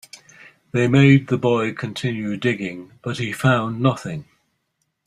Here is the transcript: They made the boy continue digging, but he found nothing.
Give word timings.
They 0.71 0.87
made 0.87 1.27
the 1.27 1.37
boy 1.37 1.73
continue 1.73 2.35
digging, 2.35 2.93
but 3.03 3.19
he 3.19 3.31
found 3.31 3.79
nothing. 3.81 4.25